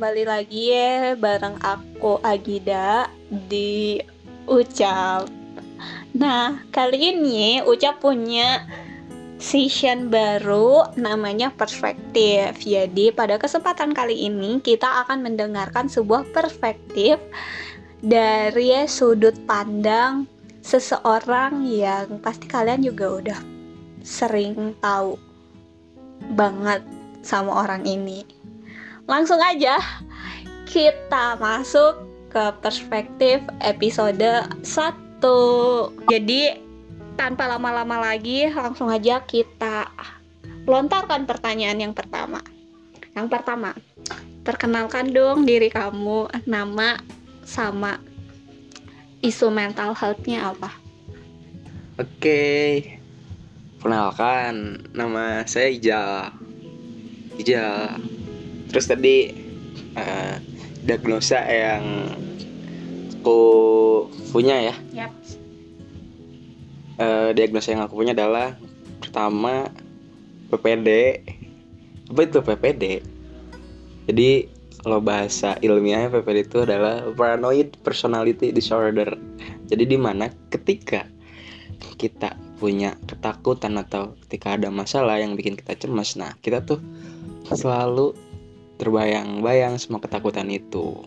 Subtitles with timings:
[0.00, 4.00] kembali lagi ya bareng aku Agida di
[4.48, 5.28] Ucap.
[6.16, 8.64] Nah, kali ini Ucap punya
[9.36, 12.64] session baru namanya perspektif.
[12.64, 17.20] Jadi, pada kesempatan kali ini kita akan mendengarkan sebuah perspektif
[18.00, 20.24] dari sudut pandang
[20.64, 23.40] seseorang yang pasti kalian juga udah
[24.00, 25.20] sering tahu
[26.32, 26.80] banget
[27.20, 28.39] sama orang ini.
[29.10, 29.82] Langsung aja
[30.70, 31.98] kita masuk
[32.30, 34.62] ke perspektif episode 1.
[36.06, 36.54] Jadi
[37.18, 39.90] tanpa lama-lama lagi langsung aja kita
[40.62, 42.38] lontarkan pertanyaan yang pertama.
[43.18, 43.74] Yang pertama,
[44.46, 47.02] perkenalkan dong diri kamu, nama
[47.42, 47.98] sama
[49.26, 50.70] isu mental health-nya apa?
[51.98, 52.46] Oke,
[53.82, 56.30] Kenalkan, nama saya Ijal.
[57.42, 58.19] Ijal.
[58.70, 59.34] Terus tadi
[59.98, 60.36] uh,
[60.86, 61.84] diagnosa yang
[63.20, 63.40] aku
[64.30, 64.74] punya ya.
[64.94, 65.12] Yep.
[67.00, 68.54] Uh, diagnosa yang aku punya adalah
[69.02, 69.68] pertama
[70.54, 71.20] PPD.
[72.10, 72.84] Apa itu PPD?
[74.10, 74.30] Jadi
[74.80, 79.18] kalau bahasa ilmiahnya PPD itu adalah paranoid personality disorder.
[79.68, 81.04] Jadi di mana ketika
[82.00, 86.80] kita punya ketakutan atau ketika ada masalah yang bikin kita cemas nah kita tuh
[87.48, 88.12] selalu
[88.80, 91.04] terbayang-bayang semua ketakutan itu.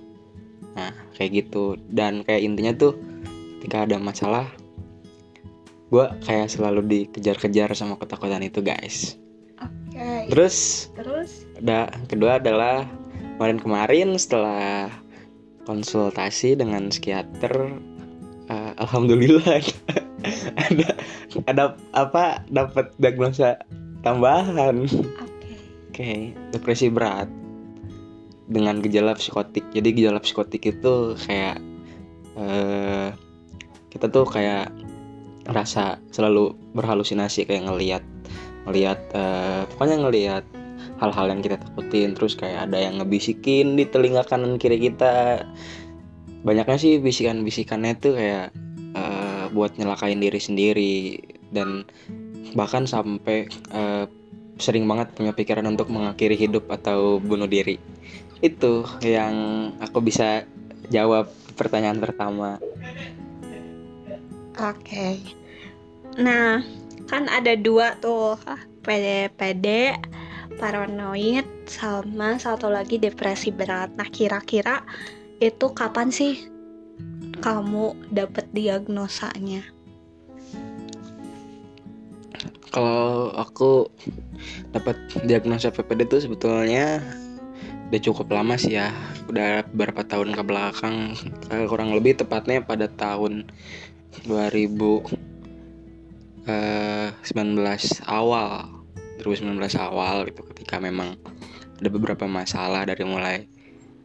[0.78, 1.82] Nah kayak gitu.
[1.90, 2.94] Dan kayak intinya tuh
[3.58, 4.46] ketika ada masalah
[5.94, 9.16] gue kayak selalu dikejar-kejar sama ketakutan itu guys.
[9.94, 10.26] Okay.
[10.28, 11.46] terus terus?
[11.62, 12.90] ada kedua adalah
[13.38, 14.90] kemarin-kemarin setelah
[15.70, 17.72] konsultasi dengan psikiater
[18.50, 19.62] uh, alhamdulillah
[20.66, 20.90] ada
[21.46, 21.64] ada
[21.94, 23.62] apa dapat diagnosa
[24.02, 24.84] tambahan.
[24.84, 24.98] Oke.
[24.98, 25.56] Okay.
[25.94, 26.20] okay,
[26.52, 27.30] depresi berat
[28.48, 29.64] dengan gejala psikotik.
[29.72, 31.58] Jadi gejala psikotik itu kayak
[32.36, 33.10] uh,
[33.94, 34.74] kita tuh kayak
[35.48, 38.04] rasa selalu berhalusinasi kayak ngelihat
[38.64, 40.44] ngelihat uh, pokoknya ngelihat
[41.00, 42.16] hal-hal yang kita takutin.
[42.16, 45.44] Terus kayak ada yang ngebisikin di telinga kanan kiri kita.
[46.44, 48.52] Banyaknya sih bisikan-bisikannya tuh kayak
[48.96, 50.96] uh, buat nyelakain diri sendiri.
[51.54, 51.88] Dan
[52.56, 54.08] bahkan sampai uh,
[54.60, 57.80] sering banget punya pikiran untuk mengakhiri hidup atau bunuh diri
[58.44, 59.34] itu yang
[59.80, 60.44] aku bisa
[60.92, 62.60] jawab pertanyaan pertama
[64.60, 65.24] oke okay.
[66.20, 66.60] nah
[67.08, 68.36] kan ada dua tuh
[68.84, 69.96] PD-PD
[70.60, 74.84] paranoid sama satu lagi depresi berat nah kira-kira
[75.40, 76.54] itu kapan sih
[77.44, 79.68] kamu dapat diagnosanya?
[82.72, 83.92] Kalau aku
[84.74, 87.04] dapat diagnosa PPD itu sebetulnya
[87.94, 88.90] udah cukup lama sih ya.
[89.30, 91.14] Udah beberapa tahun ke belakang.
[91.54, 93.46] Eh, kurang lebih tepatnya pada tahun
[94.26, 95.06] 2019
[96.50, 98.66] eh, awal.
[99.22, 101.14] 2019 awal gitu ketika memang
[101.78, 103.46] ada beberapa masalah dari mulai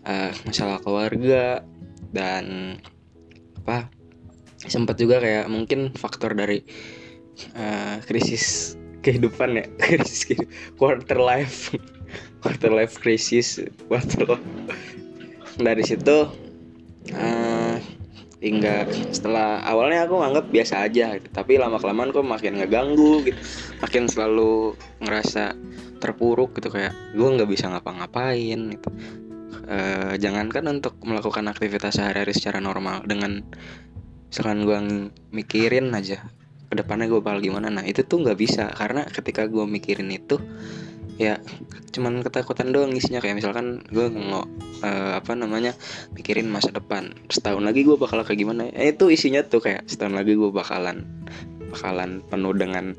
[0.04, 1.64] uh, masalah keluarga
[2.12, 2.76] dan
[3.64, 3.88] apa
[4.68, 6.60] sempat juga kayak mungkin faktor dari
[7.56, 9.66] uh, krisis kehidupan ya.
[9.80, 10.28] Krisis
[10.76, 11.72] quarter life
[12.40, 14.38] quarter life krisis quarter
[15.58, 16.30] dari situ
[17.14, 17.76] uh,
[18.38, 21.28] hingga setelah awalnya aku nganggap biasa aja gitu.
[21.34, 23.38] tapi lama kelamaan kok makin ngeganggu gitu.
[23.82, 25.58] Makin selalu ngerasa
[25.98, 28.90] terpuruk gitu kayak gue nggak bisa ngapa-ngapain gitu.
[29.68, 33.42] Uh, jangankan untuk melakukan aktivitas sehari-hari secara normal dengan
[34.30, 34.78] misalkan gue
[35.34, 36.24] mikirin aja
[36.70, 37.68] ke depannya gue bakal gimana?
[37.74, 38.70] Nah itu tuh nggak bisa.
[38.70, 40.38] Karena ketika gue mikirin itu
[41.18, 41.42] ya
[41.90, 43.18] cuman ketakutan doang isinya.
[43.18, 44.46] Kayak misalkan gue nggak
[44.86, 45.74] uh, apa namanya
[46.14, 47.12] mikirin masa depan.
[47.28, 51.04] Setahun lagi gue bakal kayak gimana eh, itu isinya tuh kayak setahun lagi gue bakalan
[51.74, 52.94] bakalan penuh dengan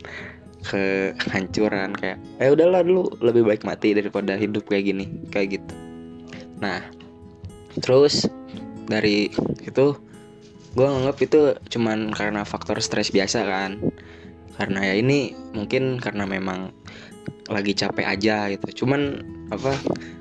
[1.18, 1.96] kehancuran.
[1.96, 5.74] Kayak eh udahlah dulu lebih baik mati daripada hidup kayak gini kayak gitu.
[6.60, 6.84] Nah
[7.80, 8.28] terus
[8.90, 9.32] dari
[9.64, 9.96] itu
[10.76, 11.42] gue nganggap itu
[11.72, 13.82] cuman karena faktor stres biasa kan
[14.60, 16.76] karena ya ini mungkin karena memang
[17.48, 18.84] lagi capek aja gitu.
[18.84, 19.72] Cuman apa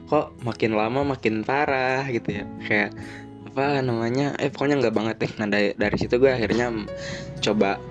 [0.06, 2.44] kok makin lama makin parah gitu ya.
[2.62, 2.90] Kayak
[3.50, 5.32] apa namanya eh pokoknya nggak banget deh.
[5.42, 6.70] Nah dari, dari situ gue akhirnya
[7.42, 7.82] coba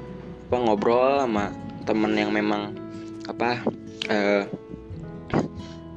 [0.47, 1.51] apa ngobrol sama
[1.83, 2.71] temen yang memang
[3.27, 3.59] apa
[4.07, 4.47] uh,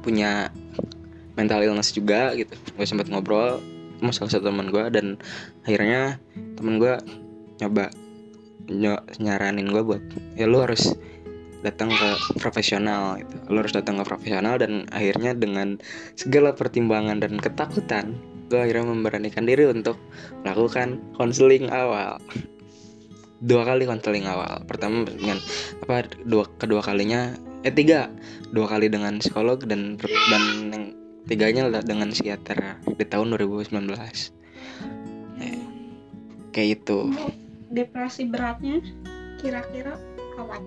[0.03, 0.51] punya
[1.39, 2.51] mental illness juga gitu.
[2.75, 3.63] Gue sempat ngobrol
[4.03, 5.15] sama salah satu teman gue dan
[5.63, 6.19] akhirnya
[6.59, 6.99] temen gue
[7.63, 8.00] nyoba ny
[9.17, 10.03] nyaranin gue buat
[10.37, 10.93] ya lu harus
[11.61, 12.09] datang ke
[12.41, 13.37] profesional gitu.
[13.53, 15.77] Lo harus datang ke profesional dan akhirnya dengan
[16.17, 18.17] segala pertimbangan dan ketakutan
[18.51, 19.95] gue akhirnya memberanikan diri untuk
[20.43, 22.19] melakukan konseling awal.
[23.49, 24.61] Dua kali konseling awal.
[24.69, 25.41] Pertama dengan
[25.81, 27.33] apa dua kedua kalinya
[27.65, 28.05] eh tiga.
[28.53, 29.97] Dua kali dengan psikolog dan
[30.29, 30.85] dan yang
[31.25, 33.71] tiganya dengan psikiater di tahun 2019
[35.41, 35.61] eh,
[36.53, 36.99] kayak itu
[37.71, 38.83] depresi beratnya
[39.39, 39.97] kira-kira
[40.37, 40.61] kapan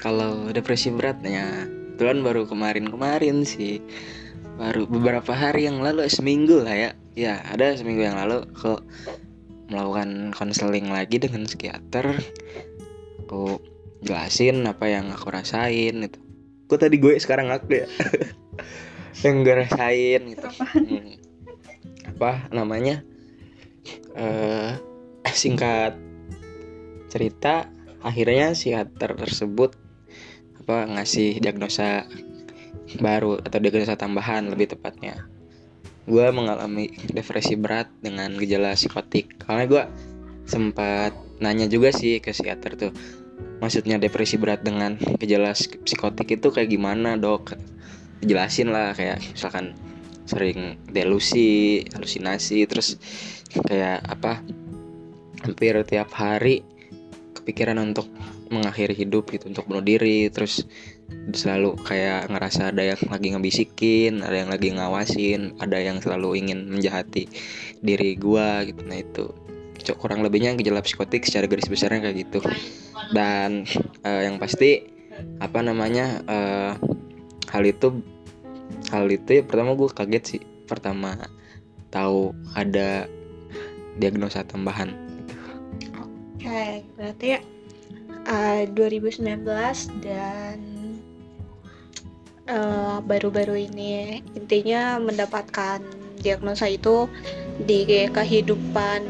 [0.00, 3.80] kalau depresi beratnya kebetulan baru kemarin-kemarin sih.
[4.60, 6.90] Baru beberapa hari yang lalu seminggu lah ya.
[7.16, 8.84] Ya ada seminggu yang lalu kok
[9.72, 12.20] melakukan konseling lagi dengan psikiater.
[13.24, 13.56] Aku
[14.04, 16.20] jelasin apa yang aku rasain itu
[16.68, 17.88] kok tadi gue sekarang aku ya.
[19.24, 20.48] Yang gue rasain gitu.
[20.60, 21.16] Hmm.
[22.12, 23.00] apa namanya?
[24.12, 24.76] Uh,
[25.32, 25.96] singkat
[27.16, 27.72] cerita
[28.04, 29.72] akhirnya psikiater tersebut
[30.60, 32.04] apa ngasih diagnosa
[33.00, 35.24] baru atau diagnosa tambahan lebih tepatnya.
[36.04, 39.42] Gue mengalami depresi berat dengan gejala psikotik.
[39.42, 39.82] Karena gue
[40.46, 42.92] sempat nanya juga sih ke psikiater tuh
[43.60, 47.56] maksudnya depresi berat dengan gejala psikotik itu kayak gimana dok?
[48.24, 49.76] Jelasin lah kayak misalkan
[50.26, 52.98] sering delusi halusinasi terus
[53.66, 54.42] kayak apa
[55.46, 56.66] hampir tiap hari
[57.46, 58.10] kepikiran untuk
[58.50, 60.66] mengakhiri hidup gitu untuk bunuh diri terus
[61.30, 66.66] selalu kayak ngerasa ada yang lagi ngebisikin ada yang lagi ngawasin ada yang selalu ingin
[66.66, 67.30] menjahati
[67.78, 68.82] diri gua gitu.
[68.82, 69.30] Nah itu
[69.94, 72.42] kurang lebihnya gejala psikotik secara garis besarnya kayak gitu.
[73.14, 73.62] Dan
[74.02, 74.82] uh, yang pasti
[75.38, 76.72] apa namanya uh,
[77.54, 78.02] hal itu
[78.90, 80.42] hal itu ya pertama gue kaget sih.
[80.66, 81.14] Pertama
[81.94, 83.06] tahu ada
[84.02, 85.05] diagnosa tambahan
[86.46, 87.28] okay, berarti
[88.30, 89.42] uh, 2019
[90.06, 90.76] dan
[92.46, 95.82] Eh, baru-baru uh, ini intinya mendapatkan
[96.22, 97.10] diagnosa itu
[97.58, 99.02] di kehidupan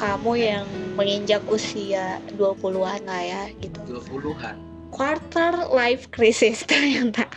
[0.00, 0.64] kamu yang
[0.96, 4.00] menginjak usia 20-an lah ya gitu.
[4.08, 4.56] 20-an.
[4.88, 7.28] Quarter life crisis ternyata.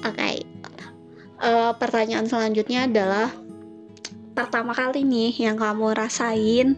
[0.00, 0.16] Oke.
[0.16, 0.36] Okay.
[1.44, 3.28] Uh, eh, pertanyaan selanjutnya adalah
[4.32, 6.72] pertama kali nih yang kamu rasain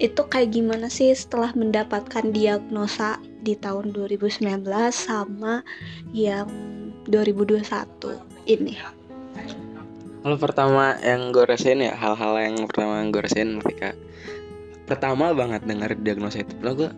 [0.00, 5.60] itu kayak gimana sih setelah mendapatkan diagnosa di tahun 2019 sama
[6.16, 6.48] yang
[7.04, 7.60] 2021
[8.48, 8.80] ini?
[10.20, 13.92] Kalau pertama yang gue rasain ya hal-hal yang pertama yang gue rasain ketika
[14.88, 16.90] pertama banget dengar diagnosa itu, lo gue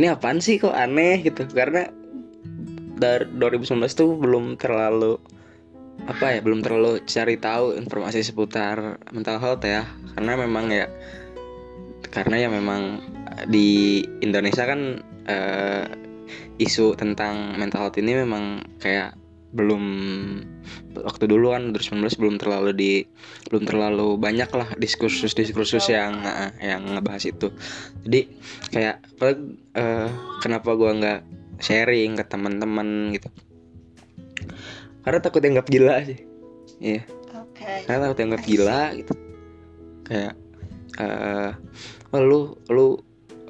[0.00, 1.20] ini apaan sih kok aneh?
[1.20, 1.44] gitu.
[1.52, 1.92] Karena
[2.96, 5.20] dari 2019 tuh belum terlalu
[6.08, 9.84] apa ya belum terlalu cari tahu informasi seputar mental health ya.
[10.16, 10.88] Karena memang ya
[12.10, 12.98] karena ya memang
[13.46, 14.98] di Indonesia kan
[15.30, 15.84] uh,
[16.60, 19.16] isu tentang mental health ini memang kayak
[19.50, 19.82] belum
[20.94, 22.92] waktu dulu kan 2019 belum terlalu di
[23.50, 27.50] belum terlalu banyak lah diskursus diskursus yang uh, yang ngebahas itu.
[28.06, 28.30] Jadi
[28.70, 29.02] kayak
[29.74, 31.20] uh, kenapa gua nggak
[31.58, 33.26] sharing ke teman-teman gitu?
[35.02, 36.18] Karena takut dianggap gila sih.
[36.78, 37.02] Iya.
[37.02, 37.04] Yeah.
[37.50, 37.78] okay.
[37.90, 39.14] karena takut dianggap gila gitu.
[40.06, 40.34] Kayak
[40.98, 41.54] uh,
[42.10, 42.40] oh, lu
[42.72, 42.86] lu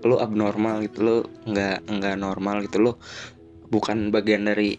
[0.00, 1.16] lu abnormal gitu lu
[1.48, 2.92] nggak nggak normal gitu lu
[3.70, 4.76] bukan bagian dari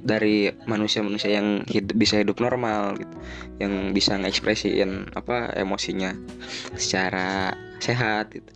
[0.00, 3.14] dari manusia-manusia yang hidup, bisa hidup normal gitu
[3.60, 6.16] yang bisa ngekspresiin apa emosinya
[6.72, 7.52] secara
[7.84, 8.48] sehat gitu.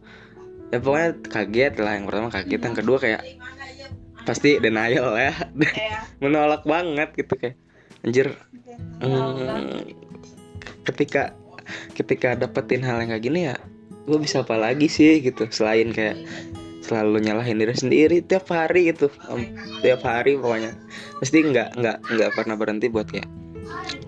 [0.72, 3.22] Ya pokoknya kaget lah yang pertama kaget yang kedua kayak
[4.24, 5.36] pasti denial ya.
[5.52, 6.00] Iya.
[6.24, 7.60] menolak banget gitu kayak
[8.04, 8.36] anjir
[9.00, 9.80] hmm,
[10.84, 11.32] ketika
[11.94, 13.56] ketika dapetin hal yang kayak gini ya
[14.04, 15.48] gue bisa apa lagi sih gitu.
[15.48, 16.20] Selain kayak
[16.84, 19.08] selalu nyalahin diri sendiri tiap hari gitu.
[19.32, 20.76] Um, tiap hari pokoknya.
[21.24, 23.28] Mesti nggak nggak nggak pernah berhenti buat kayak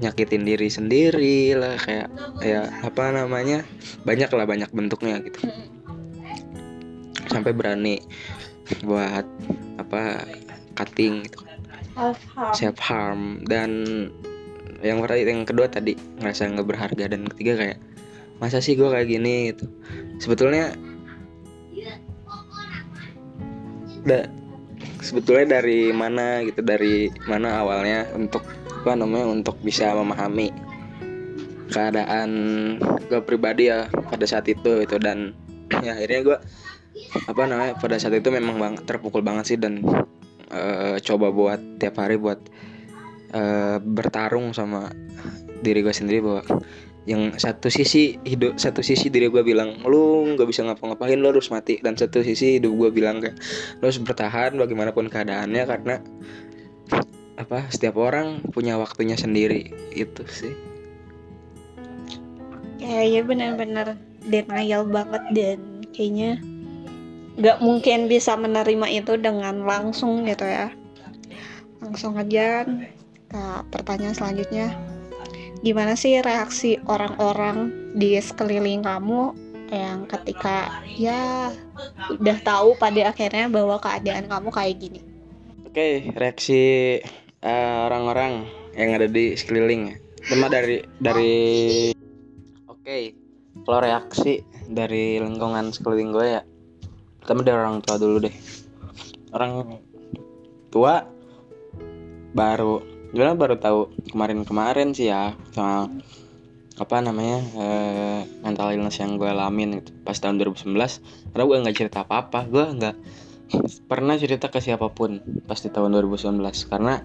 [0.05, 2.13] nyakitin diri sendiri lah kayak
[2.45, 3.65] kayak apa namanya
[4.05, 5.49] banyak lah banyak bentuknya gitu.
[7.33, 8.05] Sampai berani
[8.85, 9.25] buat
[9.81, 10.29] apa
[10.77, 11.41] cutting gitu.
[12.53, 13.73] Self harm dan
[14.85, 17.79] yang yang kedua tadi ngerasa nggak berharga dan ketiga kayak
[18.37, 19.53] masa sih gue kayak gini?
[19.53, 19.65] gitu.
[20.21, 20.77] Sebetulnya
[24.07, 24.29] da,
[25.03, 28.45] sebetulnya dari mana gitu dari mana awalnya untuk
[28.87, 30.55] apa namanya untuk bisa memahami
[31.75, 32.31] keadaan
[33.11, 35.35] gue pribadi ya pada saat itu itu dan
[35.87, 36.39] ya akhirnya gue
[37.27, 39.83] apa namanya pada saat itu memang bang, terpukul banget sih dan
[40.49, 42.41] uh, coba buat tiap hari buat
[43.33, 44.93] uh, bertarung sama
[45.65, 46.43] diri gue sendiri bahwa
[47.07, 51.49] yang satu sisi hidup satu sisi diri gue bilang lu nggak bisa ngapa-ngapain lu harus
[51.55, 51.79] mati.
[51.79, 53.39] Dan satu sisi hidup gue bilang kayak
[53.79, 55.95] lu harus bertahan bagaimanapun keadaannya karena
[57.39, 59.71] apa setiap orang punya waktunya sendiri.
[59.95, 60.53] Itu sih.
[62.83, 63.87] Kayaknya benar-benar
[64.27, 65.59] denial banget dan
[65.95, 66.43] kayaknya
[67.39, 70.75] nggak mungkin bisa menerima itu dengan langsung gitu ya.
[71.79, 72.67] Langsung aja
[73.37, 74.73] ke pertanyaan selanjutnya.
[75.61, 79.37] Gimana sih reaksi orang-orang di sekeliling kamu
[79.69, 81.53] yang ketika ya
[82.17, 85.01] udah tahu pada akhirnya bahwa keadaan kamu kayak gini?
[85.69, 86.61] Oke reaksi
[87.45, 89.97] uh, orang-orang yang ada di sekeliling ya.
[90.33, 91.35] Cuma dari dari
[92.71, 92.97] oke
[93.67, 94.41] kalau reaksi
[94.71, 96.43] dari lingkungan sekeliling gue ya
[97.21, 98.35] pertama dari orang tua dulu deh.
[99.35, 99.83] Orang
[100.71, 101.03] tua
[102.37, 103.81] baru sebenarnya baru tahu
[104.13, 105.91] kemarin-kemarin sih ya soal
[106.77, 110.77] apa namanya uh, mental illness yang gue alamin gitu pas tahun 2019
[111.33, 112.97] karena gue nggak cerita apa-apa gue nggak
[113.91, 117.01] pernah cerita ke siapa pun pas di tahun 2019 karena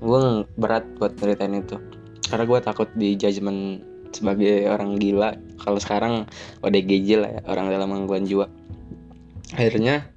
[0.00, 1.76] gue berat buat ceritain itu.
[2.26, 5.36] Karena gue takut di judgement sebagai orang gila.
[5.60, 6.26] Kalau sekarang
[6.64, 8.48] ODGJ lah ya orang dalam gangguan jiwa.
[9.54, 10.08] Akhirnya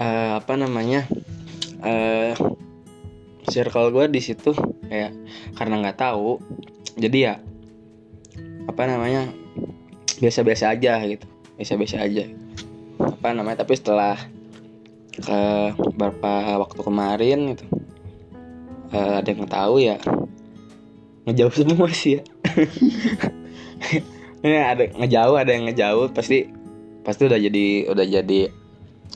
[0.00, 1.04] uh, apa namanya
[1.84, 2.32] uh,
[3.48, 4.52] circle gue di situ
[4.88, 5.12] kayak
[5.56, 6.40] karena nggak tahu
[6.96, 7.34] jadi ya
[8.64, 9.28] apa namanya
[10.18, 11.26] biasa-biasa aja gitu
[11.58, 12.24] biasa-biasa aja.
[12.98, 14.18] Apa namanya tapi setelah
[15.14, 15.40] ke
[15.78, 17.66] beberapa waktu kemarin itu
[18.90, 19.96] uh, ada yang tahu ya
[21.24, 22.22] ngejauh semua sih ya.
[24.44, 26.50] Ini ada ngejauh ada yang ngejauh pasti
[27.06, 28.40] pasti udah jadi udah jadi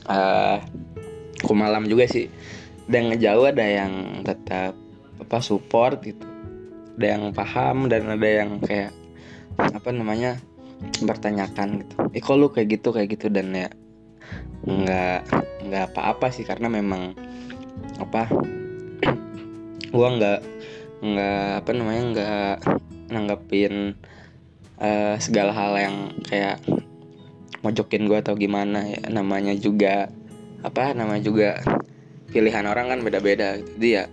[0.09, 0.57] uh,
[1.45, 2.31] kumalam juga sih
[2.89, 3.93] ada yang ngejauh ada yang
[4.25, 4.73] tetap
[5.21, 6.25] apa support gitu.
[6.97, 8.89] Ada yang paham dan ada yang kayak
[9.61, 10.41] apa namanya
[10.97, 11.93] bertanyakan gitu.
[12.17, 13.29] Eh kok lu kayak gitu kayak gitu?
[13.29, 13.69] Dan ya
[14.65, 15.19] nggak
[15.69, 17.13] nggak apa-apa sih karena memang
[18.01, 18.25] apa
[19.95, 20.39] gua nggak
[21.05, 22.55] nggak apa namanya nggak
[23.13, 24.01] nanggepin
[24.81, 26.57] uh, segala hal yang kayak
[27.61, 29.13] mojokin gua atau gimana ya.
[29.13, 30.09] Namanya juga
[30.65, 31.61] apa namanya juga
[32.29, 33.71] pilihan orang kan beda-beda gitu.
[33.77, 34.03] jadi ya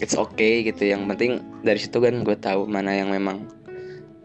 [0.00, 0.88] it's okay gitu.
[0.88, 1.32] Yang penting
[1.62, 3.46] dari situ kan gue tahu mana yang memang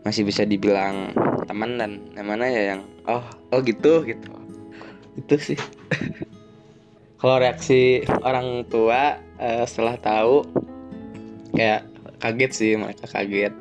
[0.07, 1.11] masih bisa dibilang
[1.45, 4.29] teman dan yang mana ya yang oh oh gitu gitu.
[5.19, 5.59] Itu sih.
[7.19, 10.45] Kalau reaksi orang tua uh, setelah tahu
[11.55, 11.87] kayak
[12.23, 13.53] kaget sih mereka kaget.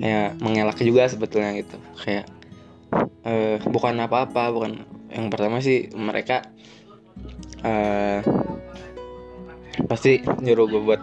[0.00, 1.76] Ya mengelak juga sebetulnya gitu.
[2.00, 2.28] Kayak
[3.24, 4.72] uh, bukan apa-apa bukan.
[5.12, 6.48] Yang pertama sih mereka
[7.60, 8.24] uh,
[9.88, 11.02] pasti nyuruh gue buat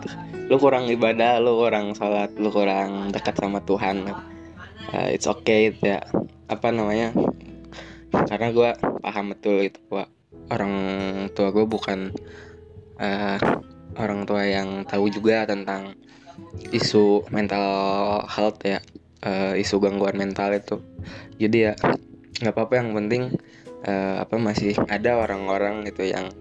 [0.50, 4.10] lu kurang ibadah lu kurang sholat lu kurang dekat sama Tuhan.
[4.90, 6.02] Uh, it's okay ya.
[6.50, 7.14] Apa namanya?
[8.10, 8.70] Karena gue
[9.06, 10.10] paham betul itu gua
[10.50, 10.74] orang
[11.38, 12.10] tua gue bukan
[12.98, 13.38] uh,
[13.98, 15.94] orang tua yang tahu juga tentang
[16.74, 17.66] isu mental
[18.26, 18.82] health ya.
[19.20, 20.82] Uh, isu gangguan mental itu.
[21.38, 21.74] Jadi ya
[22.40, 23.24] nggak apa-apa yang penting
[23.84, 26.32] uh, apa masih ada orang-orang gitu yang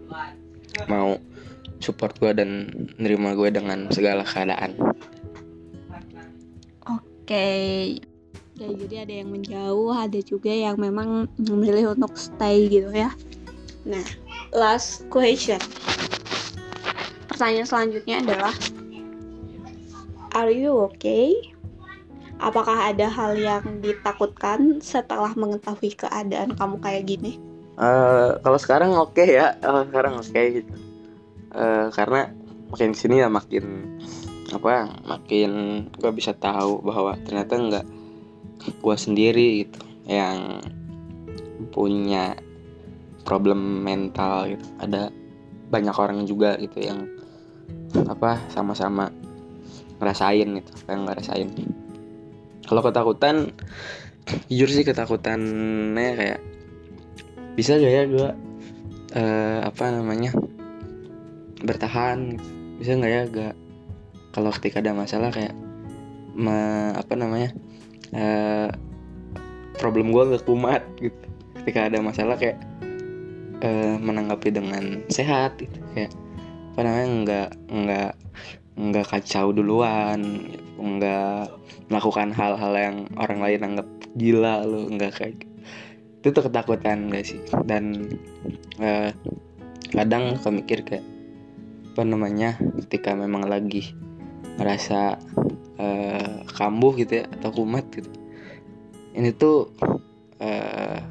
[0.87, 1.19] mau
[1.79, 4.75] support gue dan nerima gue dengan segala keadaan.
[6.89, 7.49] Oke,
[8.57, 13.13] ya jadi ada yang menjauh, ada juga yang memang memilih untuk stay gitu ya.
[13.87, 14.03] Nah,
[14.51, 15.61] last question.
[17.31, 18.55] Pertanyaan selanjutnya adalah,
[20.37, 21.35] Are you okay?
[22.39, 27.33] Apakah ada hal yang ditakutkan setelah mengetahui keadaan kamu kayak gini?
[27.79, 30.88] Uh, kalau sekarang oke okay ya, uh, sekarang oke okay, gitu
[31.59, 32.31] uh, karena
[32.71, 33.99] makin sini ya makin
[34.55, 35.51] apa makin
[35.93, 37.87] gue bisa tahu bahwa ternyata nggak
[38.81, 40.63] gue sendiri gitu yang
[41.75, 42.39] punya
[43.27, 44.65] problem mental gitu.
[44.81, 45.13] Ada
[45.69, 47.05] banyak orang juga gitu yang
[48.09, 49.13] apa sama-sama
[49.99, 51.49] ngerasain gitu yang ngerasain
[52.69, 53.51] kalau ketakutan
[54.53, 56.41] jujur sih ketakutannya kayak
[57.57, 58.31] bisa gak ya gue
[59.17, 60.31] uh, apa namanya
[61.65, 62.39] bertahan.
[62.79, 63.55] Bisa nggak ya gak
[64.31, 65.55] kalau ketika ada masalah kayak
[66.39, 66.55] me,
[66.95, 67.51] apa namanya
[68.15, 68.71] uh,
[69.79, 71.27] problem gue gak kumat gitu.
[71.63, 72.59] Ketika ada masalah kayak
[73.67, 75.79] uh, menanggapi dengan sehat gitu.
[75.95, 76.15] Kayak
[76.75, 78.13] apa namanya nggak nggak
[78.79, 80.47] nggak kacau duluan
[80.79, 81.51] nggak
[81.91, 85.55] melakukan hal-hal yang orang lain anggap gila lo nggak kayak gitu.
[86.19, 87.41] itu tuh ketakutan gak sih?
[87.67, 88.15] Dan
[88.83, 89.11] uh,
[89.95, 91.07] kadang suka mikir kayak
[91.99, 93.91] apa namanya ketika memang lagi
[94.55, 95.19] merasa
[95.83, 98.07] uh, kambuh gitu ya atau kumat gitu.
[99.19, 99.75] Ini tuh
[100.39, 101.03] uh,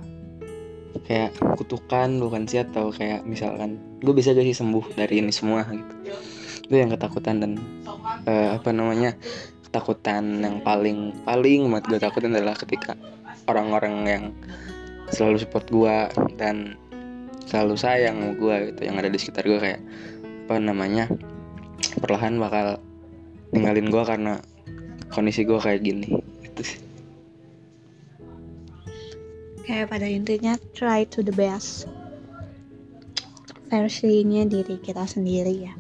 [1.03, 5.67] kayak kutukan bukan sih atau kayak misalkan gue bisa gak sih sembuh dari ini semua
[5.67, 5.91] gitu.
[6.71, 7.59] Itu yang ketakutan dan
[8.23, 9.19] uh, apa namanya
[9.67, 12.95] ketakutan yang paling paling amat gue takutin adalah ketika
[13.51, 14.23] orang-orang yang
[15.11, 15.95] selalu support gue
[16.39, 16.79] dan
[17.43, 19.83] selalu sayang gue gitu yang ada di sekitar gue kayak
[20.47, 21.11] apa namanya
[21.99, 22.79] perlahan bakal
[23.51, 24.39] ninggalin gue karena
[25.11, 26.23] kondisi gue kayak gini.
[26.39, 26.79] Itu sih.
[29.67, 31.91] Kayak pada intinya try to the best
[33.67, 35.75] versinya diri kita sendiri ya.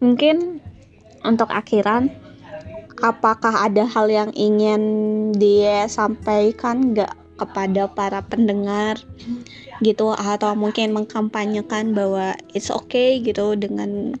[0.00, 0.64] Mungkin
[1.20, 2.08] untuk akhiran
[3.04, 4.80] apakah ada hal yang ingin
[5.36, 6.96] dia sampaikan?
[6.96, 9.00] Nggak kepada para pendengar
[9.80, 14.12] gitu atau mungkin mengkampanyekan bahwa it's okay gitu dengan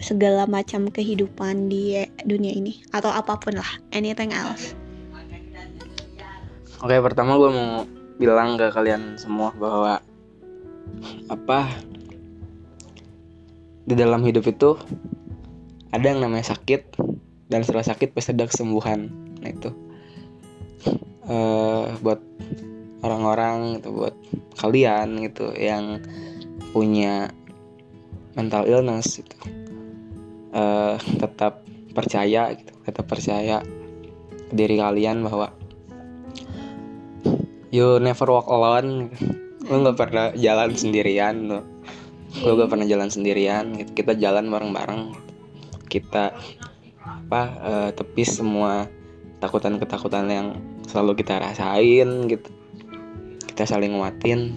[0.00, 4.72] segala macam kehidupan di dunia ini atau apa pun lah anything else
[6.82, 7.86] Oke, pertama gue mau
[8.18, 10.02] bilang ke kalian semua bahwa
[11.30, 11.70] apa
[13.86, 14.74] di dalam hidup itu
[15.94, 16.98] ada yang namanya sakit
[17.46, 19.14] dan setelah sakit pasti ada kesembuhan.
[19.14, 19.70] Nah itu
[21.26, 22.20] uh, buat
[23.02, 24.14] orang-orang itu buat
[24.58, 25.98] kalian gitu yang
[26.70, 27.30] punya
[28.38, 29.36] mental illness itu
[30.54, 33.60] uh, tetap percaya gitu, tetap percaya
[34.52, 35.52] diri kalian bahwa
[37.68, 39.12] you never walk alone
[39.68, 41.72] lu nggak pernah jalan sendirian lo
[42.40, 43.92] lu gak pernah jalan sendirian gitu.
[43.92, 45.12] Kita jalan bareng-bareng.
[45.92, 46.32] Kita
[47.02, 48.88] apa uh, tepis semua
[49.36, 50.48] takutan ketakutan yang
[50.88, 52.48] selalu kita rasain gitu.
[53.52, 54.54] Kita saling nguatin.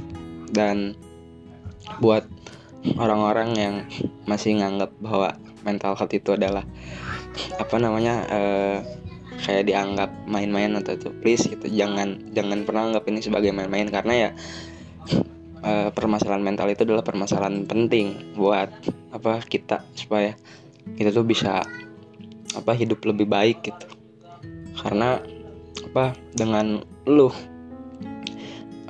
[0.52, 0.96] Dan
[2.00, 2.26] buat
[2.96, 3.76] orang-orang yang
[4.30, 6.62] masih nganggap bahwa mental health itu adalah
[7.58, 8.78] apa namanya uh,
[9.42, 13.90] kayak dianggap main-main atau itu please gitu jangan jangan pernah anggap ini sebagai main-main.
[13.90, 14.30] Karena ya
[15.66, 18.70] uh, permasalahan mental itu adalah permasalahan penting buat
[19.12, 20.38] apa kita supaya
[20.96, 21.66] kita tuh bisa
[22.56, 23.88] apa hidup lebih baik gitu.
[24.78, 25.20] Karena
[25.96, 27.32] apa dengan lu.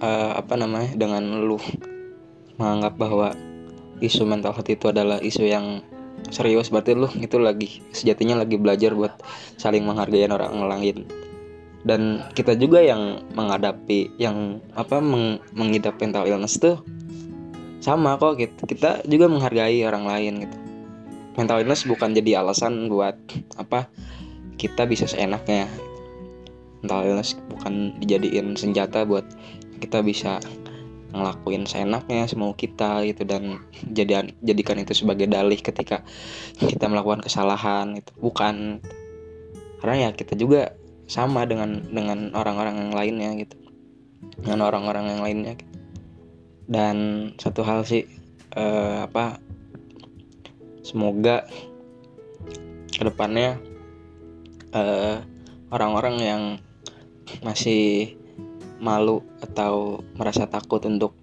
[0.02, 1.62] Uh, apa namanya dengan lu.
[2.58, 3.30] Menganggap bahwa
[4.02, 5.86] isu mental health itu adalah isu yang
[6.34, 9.22] serius berarti lu itu lagi sejatinya lagi belajar buat
[9.62, 11.06] saling menghargai orang lain.
[11.86, 16.82] Dan kita juga yang menghadapi yang apa meng, mengidap mental illness tuh
[17.86, 20.58] sama kok gitu kita juga menghargai orang lain gitu.
[21.38, 23.13] Mental illness bukan jadi alasan buat
[23.62, 23.94] apa
[24.58, 25.70] kita bisa seenaknya
[26.86, 29.26] mental illness bukan dijadiin senjata buat
[29.82, 30.38] kita bisa
[31.15, 33.63] ngelakuin seenaknya semau kita gitu dan
[33.95, 36.04] jadian jadikan itu sebagai dalih ketika
[36.60, 38.84] kita melakukan kesalahan itu bukan.
[39.80, 40.76] Karena ya kita juga
[41.08, 43.56] sama dengan dengan orang-orang yang lainnya gitu.
[44.43, 45.74] Dengan orang-orang yang lainnya gitu.
[46.65, 46.98] dan
[47.38, 48.10] satu hal sih
[48.58, 49.38] eh, apa
[50.82, 51.45] semoga
[52.89, 53.62] ke depannya
[54.74, 55.21] eh,
[55.69, 56.41] orang-orang yang
[57.41, 58.15] masih
[58.79, 61.15] malu atau merasa takut untuk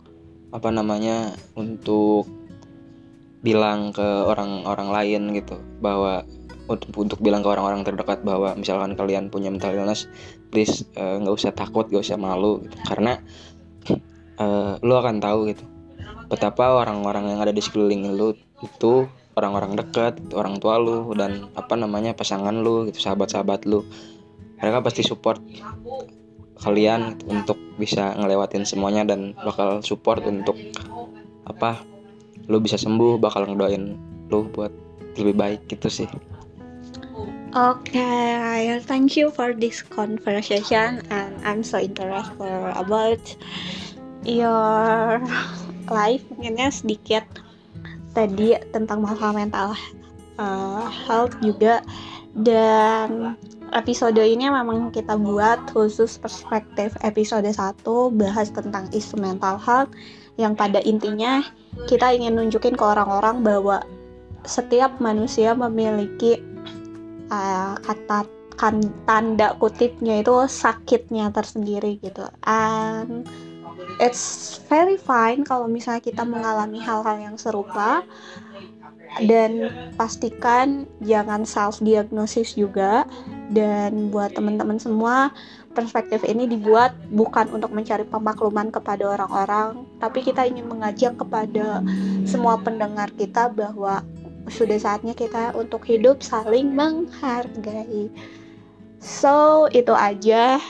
[0.52, 2.28] apa namanya untuk
[3.42, 6.22] bilang ke orang-orang lain gitu bahwa
[6.70, 10.06] untuk, bilang ke orang-orang terdekat bahwa misalkan kalian punya mental illness
[10.54, 12.76] please eh, nggak uh, usah takut nggak usah malu gitu.
[12.86, 13.18] karena
[14.38, 15.64] uh, lu akan tahu gitu
[16.30, 21.74] betapa orang-orang yang ada di sekeliling lu itu orang-orang dekat orang tua lu dan apa
[21.74, 23.82] namanya pasangan lu gitu sahabat-sahabat lu
[24.62, 25.42] mereka pasti support
[26.62, 30.54] kalian untuk bisa ngelewatin semuanya dan bakal support untuk
[31.42, 31.82] apa
[32.46, 33.98] lu bisa sembuh bakal ngedoain
[34.30, 34.70] lu buat
[35.18, 36.08] lebih baik gitu sih.
[37.52, 43.20] Okay, thank you for this conversation and I'm so interested about
[44.24, 45.20] your
[45.92, 46.24] life.
[46.32, 47.28] Mungkinnya sedikit
[48.16, 49.76] tadi tentang masalah mental
[50.40, 51.84] uh, health juga
[52.32, 53.36] dan
[53.76, 57.84] episode ini memang kita buat khusus perspektif episode 1
[58.16, 59.92] bahas tentang isu mental health.
[60.40, 61.44] Yang pada intinya
[61.88, 63.84] kita ingin nunjukin ke orang-orang bahwa
[64.48, 66.40] setiap manusia memiliki
[67.28, 68.24] uh, kata
[68.56, 72.24] kan tanda kutipnya itu sakitnya tersendiri gitu.
[72.48, 73.28] And
[74.00, 78.04] it's very fine kalau misalnya kita mengalami hal-hal yang serupa
[79.20, 79.68] dan
[80.00, 83.04] pastikan jangan self diagnosis juga.
[83.52, 85.28] Dan buat teman-teman semua
[85.76, 91.80] perspektif ini dibuat bukan untuk mencari pemakluman kepada orang-orang tapi kita ingin mengajak kepada
[92.28, 94.04] semua pendengar kita bahwa
[94.52, 98.12] sudah saatnya kita untuk hidup saling menghargai.
[99.02, 100.62] So, itu aja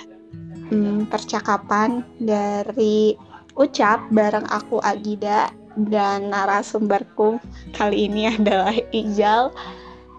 [0.72, 3.16] hmm, percakapan dari
[3.56, 7.40] ucap bareng aku Agida dan narasumberku
[7.74, 9.52] kali ini adalah Ijal.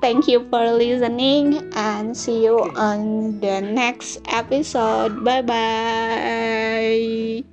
[0.03, 5.23] Thank you for listening and see you on the next episode.
[5.23, 7.52] Bye bye.